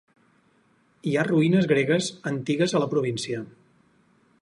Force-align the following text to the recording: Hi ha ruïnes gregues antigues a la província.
Hi 1.09 1.13
ha 1.19 1.27
ruïnes 1.27 1.69
gregues 1.73 2.09
antigues 2.33 2.77
a 2.79 2.85
la 2.85 2.91
província. 2.97 3.45